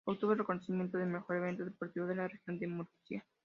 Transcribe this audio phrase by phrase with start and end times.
[0.03, 3.23] Obtuvo el reconocimiento de mejor evento deportivo de la Región de Murcia.